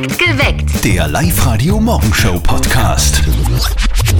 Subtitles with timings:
[0.00, 0.84] Perfekt geweckt.
[0.84, 3.22] Der Live-Radio-Morgenshow-Podcast.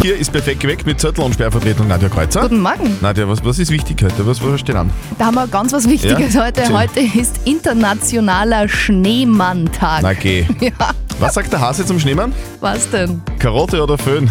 [0.03, 2.43] Hier ist perfekt geweckt mit Zettel und Sperrvertretung Nadja Kreuzer.
[2.43, 2.99] Guten Morgen.
[3.01, 4.27] Nadja, was, was ist wichtig heute?
[4.27, 4.91] Was, was steht an?
[5.19, 6.45] Da haben wir ganz was Wichtiges Ja?
[6.45, 6.61] heute.
[6.61, 6.77] Erzähl.
[6.79, 10.03] Heute ist internationaler Schneemanntag.
[10.03, 10.45] Na geh.
[10.61, 10.71] Ja,
[11.19, 12.35] Was sagt der Hase zum Schneemann?
[12.61, 13.23] was denn?
[13.39, 14.29] Karotte oder Föhn?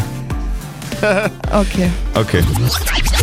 [1.51, 1.89] Okay.
[2.13, 2.43] Okay.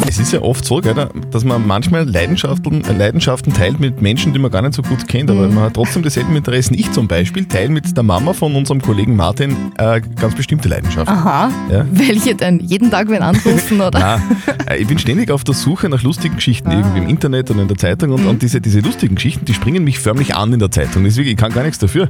[0.08, 0.94] Es ist ja oft so, gell,
[1.30, 5.30] dass man manchmal Leidenschaften, Leidenschaften teilt mit Menschen, die man gar nicht so gut kennt,
[5.30, 6.74] aber man hat trotzdem dieselben Interessen.
[6.74, 11.14] Ich zum Beispiel teile mit der Mama von unserem Kollegen Martin äh, ganz bestimmte Leidenschaften.
[11.14, 11.50] Aha.
[11.70, 11.86] Ja.
[11.90, 12.60] Welche denn?
[12.60, 13.98] Jeden Tag wen anrufen, oder?
[13.98, 14.22] Nein,
[14.68, 17.68] äh, ich bin ständig auf der Suche nach lustigen Geschichten, irgendwie im Internet und in
[17.68, 18.12] der Zeitung.
[18.12, 21.04] Und, und diese, diese lustigen Geschichten, die springen mich förmlich an in der Zeitung.
[21.04, 22.08] Wirklich, ich kann gar nichts dafür.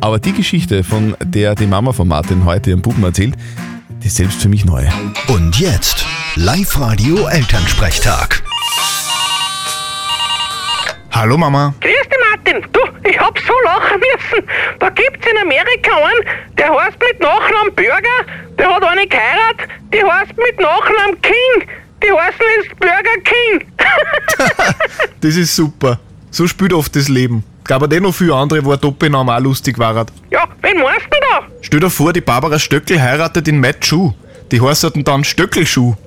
[0.00, 3.34] Aber die Geschichte, von der die Mama von Martin heute ihrem Buben erzählt,
[4.02, 4.84] die ist selbst für mich neu.
[5.28, 6.04] Und jetzt
[6.36, 8.42] Live-Radio-Elternsprechtag.
[11.12, 11.72] Hallo Mama.
[11.80, 12.62] Grüß dich, Martin.
[12.72, 14.44] Du, ich hab so lachen müssen.
[14.78, 16.26] Da gibt's in Amerika einen,
[16.58, 18.26] der heißt mit Nachnamen Burger,
[18.58, 21.66] der hat eine geheiratet, die heißt mit Nachnamen King.
[22.02, 23.64] Die heißen jetzt Burger King.
[25.22, 25.98] Das ist super.
[26.30, 27.42] So spielt oft das Leben.
[27.66, 30.06] Gab aber noch viele andere, wo ein Doppelname auch lustig war.
[30.30, 31.46] ja, wen meinst du da?
[31.62, 34.12] Stell dir vor, die Barbara Stöckel heiratet den Matt Schuh.
[34.52, 35.94] Die heißt dann Stöckelschuh.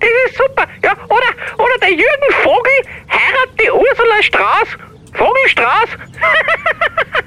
[0.00, 0.64] Das ist super.
[0.84, 2.72] Ja, oder, oder der Jürgen Vogel
[3.10, 4.68] heiratet die Ursula Strauß.
[5.14, 5.88] Vogelstrauß.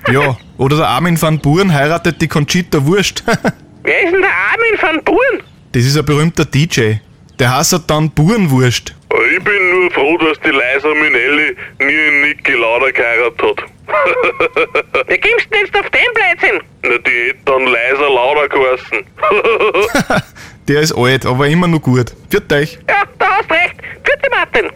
[0.12, 0.38] Ja.
[0.58, 3.24] Oder der Armin van Buren heiratet die Conchita Wurst.
[3.84, 5.44] Wer ist denn der Armin van Buren?
[5.72, 6.96] Das ist ein berühmter DJ.
[7.40, 8.94] Der heißt dann Burenwurst.
[9.36, 13.41] Ich bin nur froh, dass die Liza Minnelli nie in Niki Lauda geheiratet hat.
[15.08, 16.62] Wie kommst du denn jetzt auf den Blödsinn?
[16.84, 19.06] Na, die hätte dann Liza Lauda geheißen.
[20.68, 22.14] Der ist alt, aber immer noch gut.
[22.30, 22.78] Viert euch.
[22.88, 23.76] Ja, da hast recht.
[24.04, 24.70] Vierte Martin.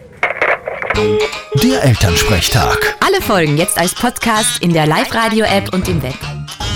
[1.62, 2.96] Der Elternsprechtag.
[3.00, 6.14] Alle Folgen jetzt als Podcast in der Live-Radio-App und im Web.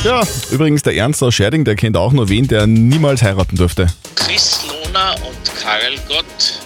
[0.04, 3.86] Ja, übrigens der Ernst aus Scherding, der kennt auch nur wen, der niemals heiraten dürfte.
[4.16, 6.60] Chris Lohner und Karel Gott.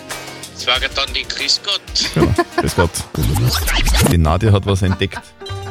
[0.55, 1.81] Das war ja dann die Chris Gott.
[2.15, 2.91] Ja, grüß Gott.
[4.13, 5.19] Die Nadja hat was entdeckt.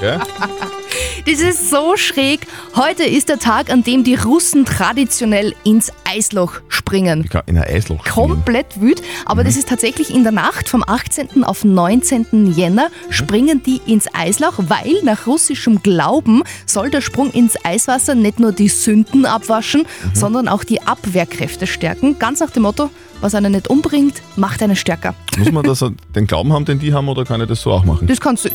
[1.25, 2.41] Das ist so schräg.
[2.75, 7.27] Heute ist der Tag, an dem die Russen traditionell ins Eisloch springen.
[7.47, 8.29] In ein Eisloch springen.
[8.29, 11.43] Komplett wüt, aber das ist tatsächlich in der Nacht vom 18.
[11.43, 12.53] auf 19.
[12.55, 18.39] Jänner springen die ins Eisloch, weil nach russischem Glauben soll der Sprung ins Eiswasser nicht
[18.39, 22.19] nur die Sünden abwaschen, sondern auch die Abwehrkräfte stärken.
[22.19, 22.91] Ganz nach dem Motto,
[23.21, 25.15] was einen nicht umbringt, macht einen stärker.
[25.37, 25.83] Muss man das,
[26.15, 28.05] den Glauben haben, den die haben, oder kann ich das so auch machen?
[28.05, 28.49] Das kannst du,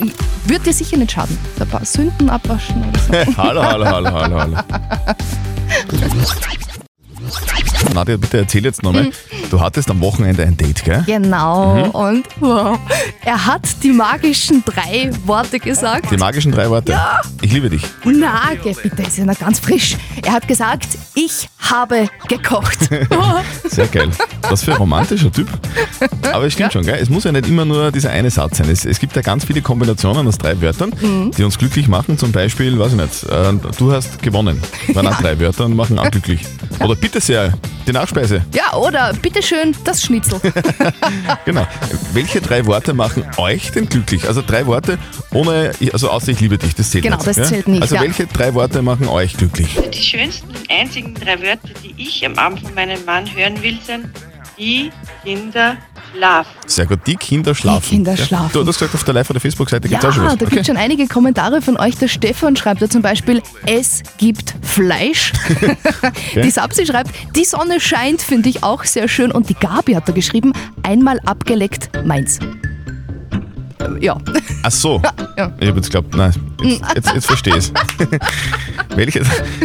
[0.46, 1.36] wird dir sicher nicht schaden.
[1.58, 3.12] Ein paar Sünden abwaschen oder so.
[3.36, 4.56] hallo, hallo, hallo, hallo, hallo.
[7.28, 7.67] Bye.
[7.94, 9.10] Nadja, bitte erzähl jetzt nochmal.
[9.50, 11.02] Du hattest am Wochenende ein Date, gell?
[11.06, 12.78] Genau, und wow,
[13.24, 16.10] er hat die magischen drei Worte gesagt.
[16.10, 16.92] Die magischen drei Worte.
[16.92, 17.20] Ja.
[17.40, 17.82] Ich liebe dich.
[18.04, 19.96] Na, geh bitte, ist ja noch ganz frisch.
[20.24, 22.78] Er hat gesagt, ich habe gekocht.
[23.68, 24.10] Sehr geil.
[24.48, 25.48] Was für ein romantischer Typ.
[26.32, 26.98] Aber es stimmt schon, gell?
[27.00, 28.68] Es muss ja nicht immer nur dieser eine Satz sein.
[28.70, 31.30] Es, es gibt ja ganz viele Kombinationen aus drei Wörtern, Mhm.
[31.36, 32.16] die uns glücklich machen.
[32.18, 34.60] Zum Beispiel, weiß ich nicht, äh, du hast gewonnen.
[34.94, 36.40] Waren auch drei Wörter und machen auch glücklich.
[36.80, 37.52] Oder bitte sehr,
[37.88, 38.42] die Nachspeise.
[38.54, 40.40] ja, oder bitteschön, das Schnitzel.
[41.44, 41.66] Genau.
[42.12, 44.26] Welche drei Worte machen euch denn glücklich?
[44.26, 44.98] Also drei Worte
[45.32, 47.26] ohne, also außer ich liebe dich, das zählt Genau, nicht.
[47.26, 47.44] das ja?
[47.44, 48.02] zählt nicht, Also ja.
[48.02, 49.78] welche drei Worte machen euch glücklich?
[49.94, 53.78] Die schönsten und einzigen drei Wörter, die ich am Abend von meinem Mann hören will,
[53.86, 54.10] sind
[54.58, 54.90] die
[55.24, 55.76] Kinder
[56.14, 56.50] schlafen.
[56.66, 57.88] Sehr gut, die Kinder schlafen.
[57.88, 58.24] Kinder Ja?
[58.24, 58.50] schlafen.
[58.52, 60.36] Du hast gesagt, auf der Live- oder Facebook-Seite gibt Ja, es auch schon was.
[60.36, 61.96] da gibt es schon einige Kommentare von euch.
[61.96, 65.32] Der Stefan schreibt da zum Beispiel, es gibt Fleisch.
[66.34, 69.30] Die Sapsi schreibt, die Sonne scheint, finde ich auch sehr schön.
[69.32, 70.52] Und die Gabi hat da geschrieben,
[70.82, 72.38] einmal abgeleckt, meins.
[72.38, 74.18] Äh, Ja,
[74.62, 75.00] Ach so.
[75.38, 75.52] Ja.
[75.60, 76.32] Ich habe jetzt geglaubt, nein,
[76.62, 77.72] jetzt, jetzt, jetzt verstehe ich es.
[78.96, 79.22] welche,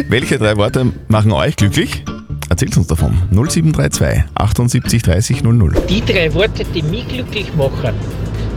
[0.08, 2.04] welche drei Worte machen euch glücklich?
[2.54, 3.18] Erzählt uns davon.
[3.32, 5.74] 0732 78 30 00.
[5.88, 7.96] Die drei Worte, die mich glücklich machen.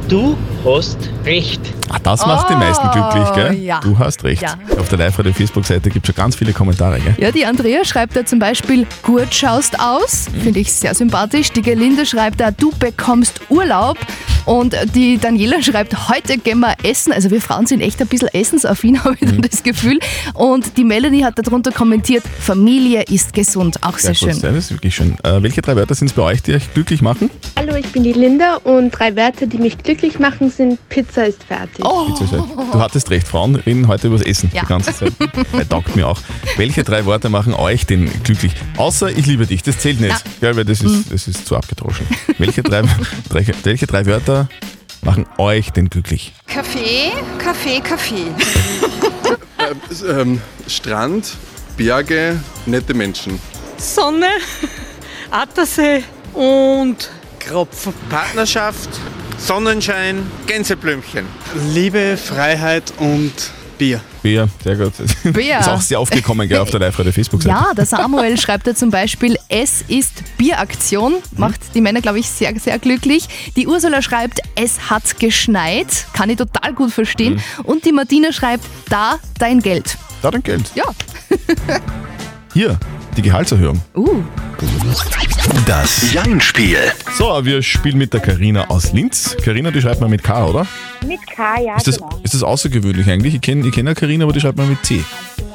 [0.07, 1.76] Du hast recht.
[1.89, 3.51] Ah, das macht die meisten glücklich, gell?
[3.51, 3.79] Oh, ja.
[3.79, 4.41] Du hast recht.
[4.41, 4.55] Ja.
[4.77, 7.15] Auf der Live- oder Facebook-Seite gibt es schon ganz viele Kommentare, gell?
[7.17, 11.51] Ja, die Andrea schreibt da zum Beispiel, gut schaust aus, finde ich sehr sympathisch.
[11.51, 13.97] Die Gelinde schreibt da, du bekommst Urlaub.
[14.45, 17.11] Und die Daniela schreibt, heute gehen wir essen.
[17.11, 19.99] Also wir Frauen sind echt ein bisschen essensaffin, habe ich dann das Gefühl.
[20.33, 23.83] Und die Melanie hat darunter kommentiert, Familie ist gesund.
[23.83, 24.41] Auch sehr gut, schön.
[24.41, 25.17] Das ist wirklich schön.
[25.23, 27.29] Äh, welche drei Wörter sind es bei euch, die euch glücklich machen?
[27.57, 31.43] Hallo, ich bin die Linda und drei Werte, die mich glücklich machen, sind Pizza ist
[31.43, 31.76] fertig.
[31.81, 32.07] Oh,
[32.71, 34.61] Du hattest recht, Frauen reden heute übers Essen Ja.
[34.61, 35.13] die ganze Zeit.
[35.53, 36.19] Das taugt mir auch.
[36.57, 38.53] Welche drei Worte machen euch denn glücklich?
[38.77, 40.15] Außer ich liebe dich, das zählt nicht.
[40.41, 40.55] Ja.
[40.55, 40.87] weil das Mhm.
[41.01, 42.05] ist, das ist zu abgedroschen.
[42.37, 42.81] Welche drei,
[43.29, 44.49] drei, welche drei Wörter
[45.03, 46.33] machen euch denn glücklich?
[46.47, 48.27] Kaffee, Kaffee, Kaffee.
[49.57, 51.33] Äh, s- ähm, Strand,
[51.77, 53.39] Berge, nette Menschen.
[53.77, 54.27] Sonne,
[55.31, 56.03] Attersee
[56.33, 57.09] und
[57.39, 57.93] Kropfen.
[58.09, 58.89] Partnerschaft,
[59.37, 61.25] Sonnenschein, Gänseblümchen.
[61.73, 63.31] Liebe, Freiheit und
[63.77, 64.01] Bier.
[64.23, 64.93] Bier, sehr gut.
[65.23, 65.59] Bier.
[65.59, 67.55] Ist auch sehr oft gekommen, gell, auf der Live-Radio Facebook-Seite.
[67.55, 71.15] Ja, der Samuel schreibt da zum Beispiel, es ist Bieraktion.
[71.37, 73.27] Macht die Männer, glaube ich, sehr, sehr glücklich.
[73.55, 76.07] Die Ursula schreibt, es hat geschneit.
[76.13, 77.39] Kann ich total gut verstehen.
[77.63, 79.97] Und die Martina schreibt, da dein Geld.
[80.21, 80.71] Da dein Geld.
[80.73, 80.85] Ja.
[82.53, 82.79] Hier,
[83.17, 83.81] die Gehaltserhöhung.
[83.95, 84.23] Uh.
[85.65, 86.77] Das Jein-Spiel.
[87.17, 89.35] So, wir spielen mit der Karina aus Linz.
[89.43, 90.67] Karina, die schreibt man mit K, oder?
[91.05, 92.19] Mit K, ja, Ist das, genau.
[92.23, 93.35] ist das außergewöhnlich eigentlich?
[93.35, 95.01] Ich kenne ich kenn ja Karina, aber die schreibt man mit C.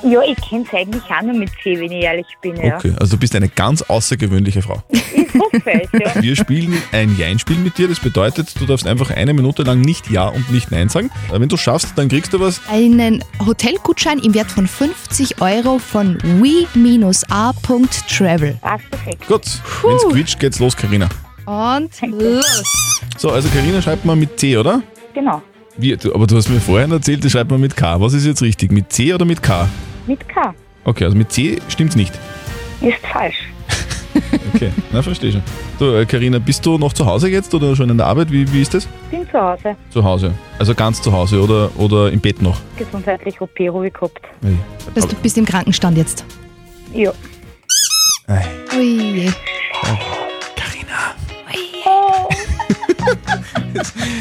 [0.03, 2.57] Ja, ich kenne es eigentlich auch nur mit C, wenn ich ehrlich bin.
[2.57, 2.77] Ja.
[2.77, 4.83] Okay, also du bist eine ganz außergewöhnliche Frau.
[5.65, 6.23] Es, ja.
[6.23, 7.89] Wir spielen ein Jein-Spiel mit dir.
[7.89, 11.11] Das bedeutet, du darfst einfach eine Minute lang nicht Ja und nicht Nein sagen.
[11.31, 12.61] Wenn du schaffst, dann kriegst du was.
[12.69, 16.19] Einen Hotelgutschein im Wert von 50 Euro von
[17.43, 18.59] we-a.travel.
[18.61, 19.27] Passt perfekt.
[19.27, 19.43] Gut,
[19.83, 21.09] wenn's quietscht, geht's los, Karina.
[21.47, 22.45] Und los.
[23.19, 24.83] So, also Karina schreibt man mit C, oder?
[25.15, 25.43] Genau,
[25.77, 28.01] Wie, du, aber du hast mir vorhin erzählt, die schreibt man mit K.
[28.01, 28.73] Was ist jetzt richtig?
[28.73, 29.69] Mit C oder mit K?
[30.07, 30.55] mit K.
[30.85, 32.13] Okay, also mit C stimmt's nicht.
[32.81, 33.37] Ist falsch.
[34.55, 35.43] Okay, na verstehe schon.
[35.79, 38.31] Du, äh, Karina, bist du noch zu Hause jetzt oder schon in der Arbeit?
[38.31, 38.87] Wie, wie ist das?
[39.11, 39.77] Bin zu Hause.
[39.91, 40.33] Zu Hause.
[40.59, 42.61] Also ganz zu Hause oder, oder im Bett noch?
[42.77, 44.21] Gesundheitlich OP-Ruhe gehabt.
[44.95, 46.25] Das, du bist im Krankenstand jetzt.
[46.93, 47.13] Ja.
[48.77, 49.33] Ui.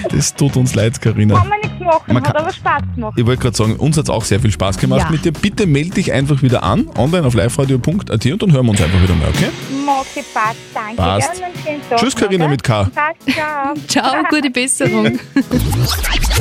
[0.09, 1.35] Das tut uns leid, Karina.
[1.39, 3.13] Kann man nichts machen, Man hat kann- aber Spaß gemacht.
[3.17, 5.09] Ich wollte gerade sagen, uns hat es auch sehr viel Spaß gemacht Ja.
[5.09, 5.31] mit dir.
[5.31, 9.01] Bitte melde dich einfach wieder an, online auf liveradio.at und dann hören wir uns einfach
[9.01, 9.49] wieder mal, okay?
[9.85, 10.95] Moki, passt, danke.
[10.95, 11.27] Passt.
[11.27, 12.51] Ja, und einen schönen Tag Tschüss, noch, Karina, gell?
[12.51, 12.83] mit K.
[12.83, 13.73] Passt, ciao.
[13.87, 15.19] Ciao, gute Besserung.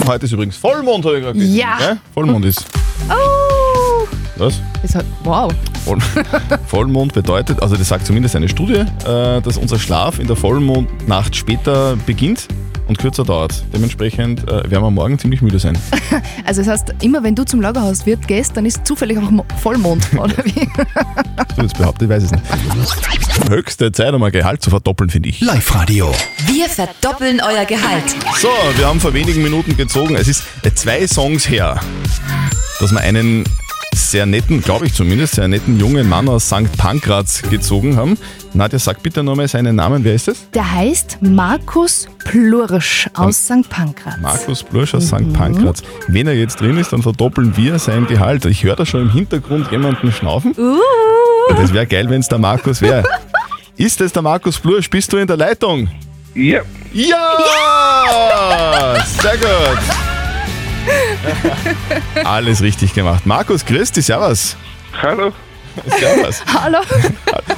[0.06, 1.78] Heute ist übrigens Vollmond, habe ich gerade Ja.
[1.80, 2.64] Ja, Vollmond ist.
[3.08, 4.06] Oh.
[4.36, 4.60] Was?
[4.82, 5.52] Das hat, wow.
[5.84, 5.98] Voll,
[6.66, 11.36] Vollmond bedeutet, also das sagt zumindest eine Studie, äh, dass unser Schlaf in der Vollmondnacht
[11.36, 12.46] später beginnt
[12.90, 13.62] und kürzer dauert.
[13.72, 15.78] Dementsprechend äh, werden wir morgen ziemlich müde sein.
[16.44, 19.44] Also das heißt, immer wenn du zum Lagerhaus wird gehst, dann ist zufällig auch Mo-
[19.62, 20.68] Vollmond, oder wie?
[21.54, 23.48] Du jetzt behauptet, ich weiß es nicht.
[23.48, 25.40] Höchste Zeit, um ein Gehalt zu verdoppeln, finde ich.
[25.40, 26.12] Live-Radio.
[26.46, 28.02] Wir verdoppeln euer Gehalt.
[28.40, 30.16] So, wir haben vor wenigen Minuten gezogen.
[30.16, 30.42] Es ist
[30.74, 31.78] zwei Songs her,
[32.80, 33.44] dass wir einen
[33.94, 36.76] sehr netten, glaube ich zumindest, sehr netten jungen Mann aus St.
[36.76, 38.16] Pankraz gezogen haben.
[38.54, 40.02] Nadja, sag bitte nochmal seinen Namen.
[40.04, 40.38] Wer ist das?
[40.54, 43.68] Der heißt Markus Plursch aus St.
[43.68, 44.16] Pankraz.
[44.20, 45.30] Markus Blursch aus Mhm.
[45.30, 45.32] St.
[45.32, 45.82] Pankraz.
[46.08, 48.44] Wenn er jetzt drin ist, dann verdoppeln wir sein Gehalt.
[48.46, 50.54] Ich höre da schon im Hintergrund jemanden schnaufen.
[50.58, 50.76] Uh.
[51.56, 53.04] Das wäre geil, wenn es der Markus wäre.
[53.76, 54.90] Ist es der Markus Blursch?
[54.90, 55.88] Bist du in der Leitung?
[56.34, 56.60] Ja.
[56.92, 57.36] Ja!
[59.20, 60.09] Sehr gut.
[62.24, 63.26] Alles richtig gemacht.
[63.26, 64.56] Markus, grüß dich, servus.
[65.00, 65.32] Hallo.
[65.98, 66.42] Servus.
[66.52, 66.78] Hallo.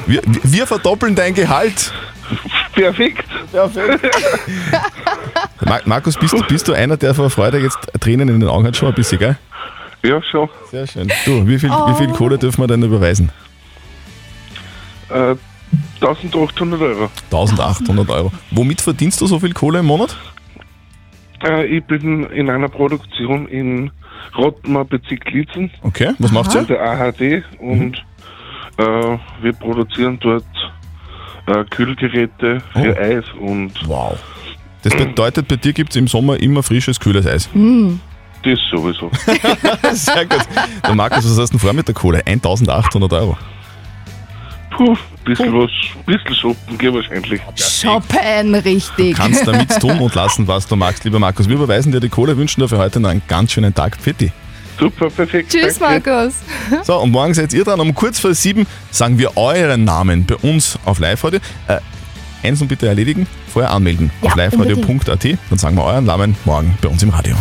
[0.06, 1.92] Wir, wir verdoppeln dein Gehalt.
[2.74, 3.24] Perfekt.
[3.52, 4.16] Perfekt.
[5.64, 8.66] Mar Markus, bist, du- bist du einer, der vor Freude jetzt Tränen in den Augen
[8.66, 8.76] hat?
[8.76, 9.36] Schon ein bisschen, gell?
[10.02, 10.48] Ja, schon.
[10.70, 11.10] Sehr schön.
[11.24, 13.30] Du, wie viel, wie viel Kohle dürfen wir denn überweisen?
[15.10, 15.36] Äh,
[16.00, 17.10] 1800 Euro.
[17.30, 18.32] 1800 Euro.
[18.50, 20.16] Womit verdienst du so viel Kohle im Monat?
[21.44, 23.90] Äh, ich bin in einer Produktion in
[24.36, 25.70] Rottmar Bezirk Lietzen.
[25.82, 26.62] Okay, was macht ihr?
[26.62, 27.96] der AHD und
[28.78, 30.44] äh, wir produzieren dort
[31.46, 34.18] äh, Kühlgeräte für Eis und Wow.
[34.82, 37.48] Das bedeutet, bei dir gibt es im Sommer immer frisches, kühles Eis.
[37.54, 38.00] Mm.
[38.42, 39.10] das sowieso.
[39.92, 40.44] Sehr gut.
[40.84, 42.26] Der Markus, was hast du denn vor mit der Kohle?
[42.26, 43.36] 1800 Euro.
[44.76, 45.70] Puh, bisschen was,
[46.06, 47.40] bisschen shoppen geht wahrscheinlich.
[47.56, 49.16] Shoppen, richtig.
[49.16, 51.48] Du kannst damit tun und lassen, was du magst, lieber Markus.
[51.48, 53.96] Wir überweisen dir die Kohle, wünschen dir für heute noch einen ganz schönen Tag.
[53.96, 54.32] Fitti.
[54.78, 55.52] Super, perfekt.
[55.52, 56.10] Tschüss, danke.
[56.10, 56.86] Markus.
[56.86, 57.78] So, und morgen seid ihr dran.
[57.80, 61.40] Um kurz vor sieben sagen wir euren Namen bei uns auf Live-Radio.
[61.68, 61.78] Äh,
[62.42, 65.24] eins und bitte erledigen, vorher anmelden Ja, auf liveradio.at.
[65.50, 67.36] Dann sagen wir euren Namen morgen bei uns im Radio.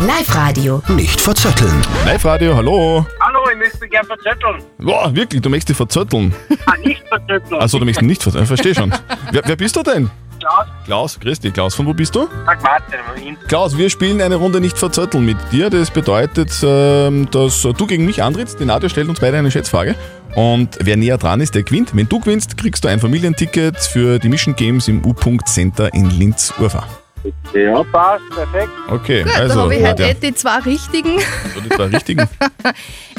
[0.00, 0.82] Live-Radio.
[0.88, 1.82] Nicht verzetteln.
[2.04, 3.06] Live-Radio, hallo.
[3.20, 3.23] Hallo,
[3.54, 4.62] ich möchte gerne verzetteln.
[4.78, 6.34] Boah, wirklich, du möchtest dich verzötteln.
[6.66, 7.60] Ah, nicht verzetteln.
[7.60, 8.46] Achso, du möchtest nicht verzötteln.
[8.46, 8.92] Verstehe schon.
[9.30, 10.10] Wer, wer bist du denn?
[10.40, 11.52] Klaus, Klaus, grüß dich.
[11.54, 12.28] Klaus, von wo bist du?
[12.44, 13.36] sag Martin, Wien.
[13.48, 15.70] Klaus, wir spielen eine Runde nicht verzötteln mit dir.
[15.70, 18.60] Das bedeutet, ähm, dass du gegen mich antrittst.
[18.60, 19.94] Die Nadja stellt uns beide eine Schätzfrage.
[20.34, 21.94] Und wer näher dran ist, der gewinnt.
[21.94, 26.10] Wenn du gewinnst, kriegst du ein Familienticket für die Mission Games im U-Punkt Center in
[26.10, 27.03] Linz-Urfa.
[27.54, 28.70] Ja, passt, perfekt.
[28.88, 31.18] Okay, Gut, dann also, habe ich heute Nadja, eh die zwei richtigen.
[31.64, 32.28] die zwei richtigen.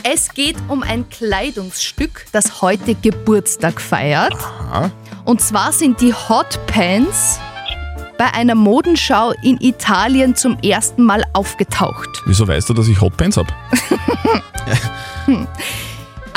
[0.07, 4.35] Es geht um ein Kleidungsstück, das heute Geburtstag feiert.
[4.35, 4.91] Aha.
[5.23, 7.39] Und zwar sind die Hot Pants
[8.17, 12.21] bei einer Modenschau in Italien zum ersten Mal aufgetaucht?
[12.27, 13.49] Wieso weißt du, dass ich Hotpants habe?
[15.25, 15.47] Hm.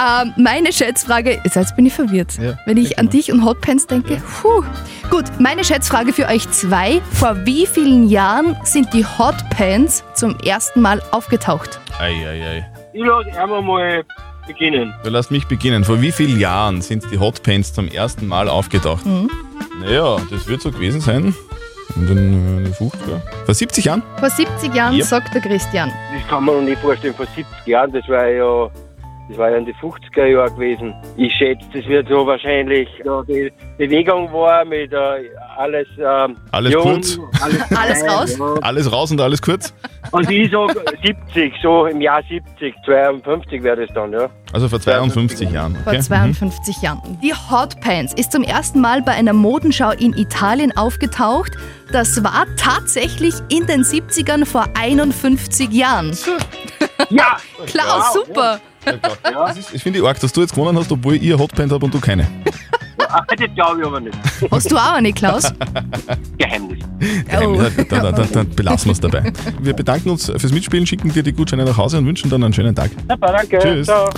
[0.01, 2.39] Ähm, meine Schätzfrage, jetzt bin ich verwirrt.
[2.41, 4.63] Ja, Wenn ich an dich und Hotpants denke, puh.
[5.11, 7.01] Gut, meine Schätzfrage für euch zwei.
[7.13, 11.81] Vor wie vielen Jahren sind die Hotpants zum ersten Mal aufgetaucht?
[11.99, 12.67] Eieiei.
[12.93, 14.05] Ich lasse einmal mal
[14.47, 14.93] beginnen.
[15.05, 15.85] Du lass mich beginnen.
[15.85, 19.07] Vor wie vielen Jahren sind die Hotpants zum ersten Mal aufgetaucht?
[19.07, 19.31] Mhm.
[19.81, 21.35] Naja, das wird so gewesen sein.
[21.97, 23.21] In den äh, 50er.
[23.47, 24.03] Vor 70 Jahren?
[24.19, 25.05] Vor 70 Jahren, Ja.
[25.05, 25.91] sagt der Christian.
[26.15, 28.71] Das kann man noch nicht vorstellen, vor 70 Jahren, das war ja,
[29.29, 30.95] das war ja in den 50er Jahren gewesen.
[31.17, 34.97] Ich schätze, das wird so wahrscheinlich, ja, die Bewegung war mit äh,
[35.57, 37.19] alles, ähm, Alles jung, kurz.
[37.43, 38.39] Alles, Alles klein, raus?
[38.39, 38.55] Ja.
[38.63, 39.75] Alles raus und alles kurz?
[40.13, 44.29] Und ich sag 70, so im Jahr 70, 52 wäre das dann, ja.
[44.53, 45.77] Also vor 52 Jahren.
[45.85, 46.01] Vor Okay.
[46.01, 47.19] 52 Jahren.
[47.23, 51.53] Die Hotpants ist zum ersten Mal bei einer Modenschau in Italien aufgetaucht.
[51.93, 56.17] Das war tatsächlich in den 70ern vor 51 Jahren.
[57.11, 57.37] Ja!
[57.67, 58.61] Klar, Wow, super.
[59.23, 61.73] Das ist, ich finde ich arg, dass du jetzt gewonnen hast, obwohl ich ein Hotpant
[61.73, 62.27] habe und du keine.
[63.11, 64.17] Ach, das glaube ich aber nicht.
[64.51, 65.53] Hast du auch eine, Klaus?
[66.37, 66.85] Geheimnis.
[67.41, 67.63] Oh.
[67.63, 69.33] Dann, dann, dann, dann belassen wir es dabei.
[69.61, 72.53] Wir bedanken uns fürs Mitspielen, schicken dir die Gutscheine nach Hause und wünschen dann einen
[72.53, 72.91] schönen Tag.
[73.09, 73.59] Super, danke.
[73.59, 73.87] Tschüss.
[73.87, 74.11] Ciao.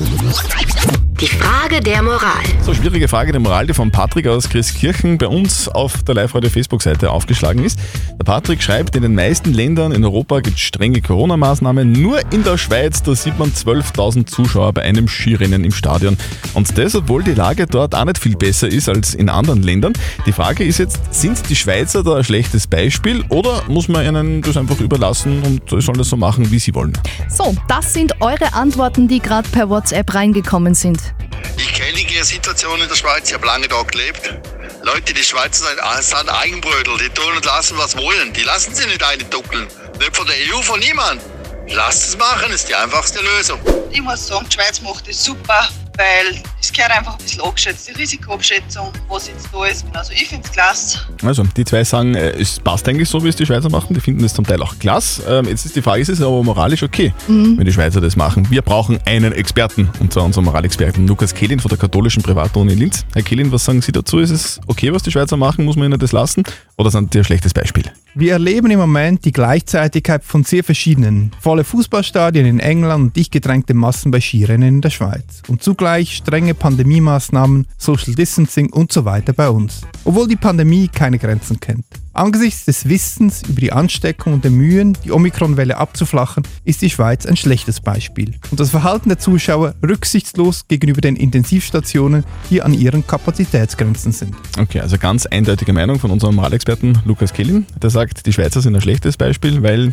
[1.20, 2.42] Die Frage der Moral.
[2.62, 7.10] So, schwierige Frage der Moral, die von Patrick aus Christkirchen bei uns auf der Live-Radio-Facebook-Seite
[7.10, 7.78] aufgeschlagen ist.
[8.18, 11.92] Der Patrick schreibt, in den meisten Ländern in Europa gibt es strenge Corona-Maßnahmen.
[11.92, 16.16] Nur in der Schweiz, da sieht man 12.000 Zuschauer bei einem Skirennen im Stadion.
[16.54, 19.92] Und das, obwohl die Lage dort auch nicht viel besser ist als in anderen Ländern.
[20.24, 24.40] Die Frage ist jetzt, sind die Schweizer da ein schlechtes Beispiel oder muss man ihnen
[24.40, 26.94] das einfach überlassen und sollen das so machen, wie sie wollen?
[27.28, 31.09] So, das sind eure Antworten, die gerade per WhatsApp reingekommen sind.
[31.56, 34.34] Ich kenne die Situation in der Schweiz, ich habe lange dort gelebt.
[34.82, 38.32] Leute, die Schweizer sind, ah, sind Eigenbrödel, die tun und lassen, was wollen.
[38.32, 39.68] Die lassen sie nicht einduckeln.
[39.98, 41.20] Nicht von der EU, von niemand.
[41.68, 43.60] Lasst es machen, ist die einfachste Lösung.
[43.90, 47.88] Ich muss sagen, die Schweiz macht das super, weil es gehört einfach ein bisschen angeschätzt,
[47.88, 49.84] die Risikoabschätzung, was jetzt da ist.
[49.92, 50.98] Also ich finde es klasse.
[51.22, 53.94] Also, die zwei sagen, äh, es passt eigentlich so, wie es die Schweizer machen.
[53.94, 55.22] Die finden es zum Teil auch klasse.
[55.28, 57.58] Ähm, jetzt ist die Frage, ist es aber moralisch okay, Mhm.
[57.58, 58.50] wenn die Schweizer das machen?
[58.50, 63.04] Wir brauchen einen Experten, und zwar unseren Moralexperten Lukas Kehlin von der katholischen Privatuni Linz.
[63.12, 64.18] Herr Kehlin, was sagen Sie dazu?
[64.18, 65.64] Ist es okay, was die Schweizer machen?
[65.64, 66.42] Muss man ihnen das lassen?
[66.78, 67.84] Oder sind die ein schlechtes Beispiel?
[68.16, 71.30] Wir erleben im Moment die Gleichzeitigkeit von sehr verschiedenen.
[71.40, 75.42] Volle Fußballstadien in England und dicht gedrängte Massen bei Skirennen in der Schweiz.
[75.46, 79.82] Und zugleich strenge Pandemie-Maßnahmen, Social Distancing und so weiter bei uns.
[80.04, 81.84] Obwohl die Pandemie keine Grenzen kennt.
[82.12, 87.24] Angesichts des Wissens über die Ansteckung und der Mühen, die Omikronwelle abzuflachen, ist die Schweiz
[87.24, 88.34] ein schlechtes Beispiel.
[88.50, 94.34] Und das Verhalten der Zuschauer rücksichtslos gegenüber den Intensivstationen, die an ihren Kapazitätsgrenzen sind.
[94.58, 97.66] Okay, also ganz eindeutige Meinung von unserem Moralexperten Lukas Kehlin.
[97.80, 99.92] Der sagt, die Schweizer sind ein schlechtes Beispiel, weil,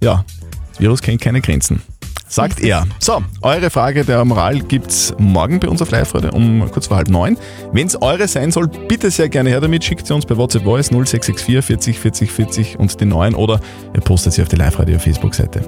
[0.00, 0.24] ja,
[0.70, 1.82] das Virus kennt keine Grenzen.
[2.28, 2.86] Sagt er.
[3.00, 7.08] So, eure Frage der Moral gibt's morgen bei uns auf Live-Radio um kurz vor halb
[7.08, 7.36] neun.
[7.72, 9.84] Wenn's eure sein soll, bitte sehr gerne her damit.
[9.84, 13.60] Schickt sie uns bei WhatsApp Voice 0664 40 40 40 und den neuen oder
[13.94, 15.60] ihr postet sie auf die Live-Radio Facebook-Seite.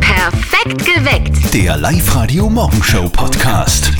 [0.00, 1.54] Perfekt geweckt.
[1.54, 3.92] Der Live-Radio Morgenshow Podcast.